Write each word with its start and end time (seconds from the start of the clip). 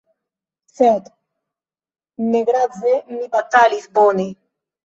Sed 0.77 1.11
negrave: 2.37 2.97
mi 3.15 3.31
batalis 3.37 3.89
bone. 4.01 4.29